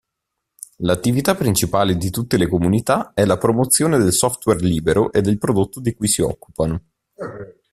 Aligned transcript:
L'attività 0.77 1.35
principale 1.35 1.95
di 1.95 2.09
tutte 2.09 2.35
le 2.37 2.47
comunità 2.47 3.13
è 3.13 3.23
la 3.23 3.37
promozione 3.37 3.99
del 3.99 4.13
software 4.13 4.59
libero 4.59 5.11
e 5.11 5.21
del 5.21 5.37
prodotto 5.37 5.79
di 5.79 5.93
cui 5.93 6.07
si 6.07 6.23
occupano. 6.23 6.81